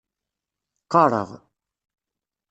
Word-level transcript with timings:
Qqaṛeɣ. 0.83 1.29